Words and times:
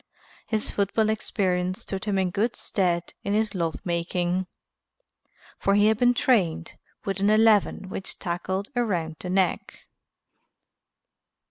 His 0.47 0.71
football 0.71 1.11
experience 1.11 1.83
stood 1.83 2.05
him 2.05 2.17
in 2.17 2.31
good 2.31 2.55
stead 2.55 3.13
in 3.21 3.35
his 3.35 3.53
love 3.53 3.75
making, 3.85 4.47
for 5.59 5.75
he 5.75 5.85
had 5.89 5.99
been 5.99 6.15
trained 6.15 6.75
with 7.05 7.19
an 7.19 7.29
eleven 7.29 7.87
which 7.87 8.17
tackled 8.17 8.69
around 8.75 9.17
the 9.19 9.29
neck. 9.29 9.85